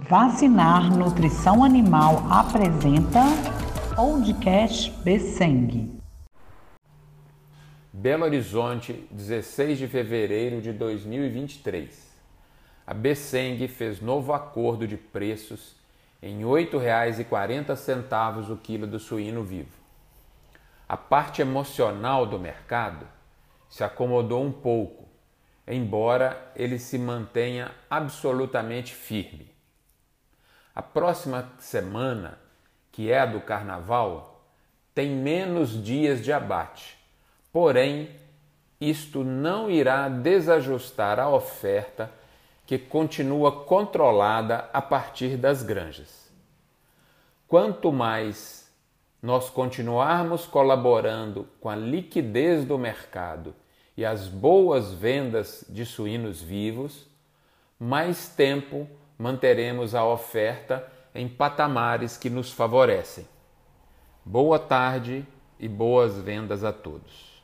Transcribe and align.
Vacinar 0.00 0.96
Nutrição 0.96 1.64
Animal 1.64 2.22
apresenta 2.30 3.20
Podcast 3.96 4.92
Besseng. 5.02 6.00
Belo 7.92 8.24
Horizonte, 8.24 9.08
16 9.10 9.76
de 9.76 9.88
fevereiro 9.88 10.62
de 10.62 10.72
2023. 10.72 12.16
A 12.86 12.94
Besseng 12.94 13.66
fez 13.66 14.00
novo 14.00 14.32
acordo 14.32 14.86
de 14.86 14.96
preços 14.96 15.74
em 16.22 16.38
R$ 16.38 16.44
8,40 16.44 18.52
o 18.52 18.56
quilo 18.56 18.86
do 18.86 19.00
suíno 19.00 19.42
vivo. 19.42 19.76
A 20.88 20.96
parte 20.96 21.42
emocional 21.42 22.24
do 22.24 22.38
mercado 22.38 23.04
se 23.68 23.82
acomodou 23.82 24.44
um 24.44 24.52
pouco, 24.52 25.08
embora 25.66 26.52
ele 26.54 26.78
se 26.78 26.96
mantenha 26.96 27.72
absolutamente 27.90 28.94
firme. 28.94 29.57
A 30.78 30.82
próxima 30.82 31.50
semana, 31.58 32.38
que 32.92 33.10
é 33.10 33.18
a 33.18 33.26
do 33.26 33.40
carnaval, 33.40 34.44
tem 34.94 35.10
menos 35.10 35.82
dias 35.82 36.22
de 36.22 36.32
abate. 36.32 36.96
Porém, 37.52 38.10
isto 38.80 39.24
não 39.24 39.68
irá 39.68 40.08
desajustar 40.08 41.18
a 41.18 41.28
oferta 41.28 42.08
que 42.64 42.78
continua 42.78 43.64
controlada 43.64 44.70
a 44.72 44.80
partir 44.80 45.36
das 45.36 45.64
granjas. 45.64 46.30
Quanto 47.48 47.90
mais 47.90 48.72
nós 49.20 49.50
continuarmos 49.50 50.46
colaborando 50.46 51.48
com 51.60 51.68
a 51.68 51.74
liquidez 51.74 52.64
do 52.64 52.78
mercado 52.78 53.52
e 53.96 54.04
as 54.04 54.28
boas 54.28 54.92
vendas 54.92 55.64
de 55.68 55.84
suínos 55.84 56.40
vivos, 56.40 57.04
mais 57.80 58.28
tempo 58.28 58.88
manteremos 59.18 59.94
a 59.94 60.04
oferta 60.04 60.86
em 61.14 61.28
patamares 61.28 62.16
que 62.16 62.30
nos 62.30 62.52
favorecem. 62.52 63.26
Boa 64.24 64.58
tarde 64.58 65.26
e 65.58 65.66
boas 65.66 66.18
vendas 66.18 66.62
a 66.62 66.72
todos. 66.72 67.37